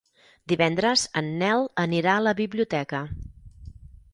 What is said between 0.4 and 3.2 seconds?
Divendres en Nel anirà a la biblioteca.